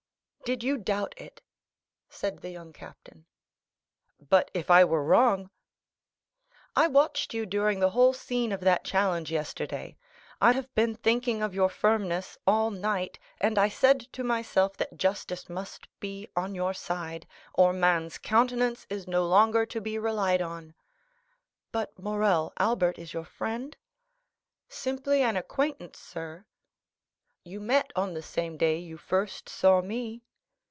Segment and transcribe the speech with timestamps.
[0.43, 1.41] "Did you doubt it?"
[2.09, 3.25] said the young captain.
[4.19, 5.49] "But if I were wrong——"
[6.75, 9.95] "I watched you during the whole scene of that challenge yesterday;
[10.41, 14.97] I have been thinking of your firmness all night, and I said to myself that
[14.97, 20.41] justice must be on your side, or man's countenance is no longer to be relied
[20.41, 20.73] on."
[21.71, 23.77] "But, Morrel, Albert is your friend?"
[24.67, 26.45] "Simply an acquaintance, sir."
[27.43, 30.23] "You met on the same day you first saw me?"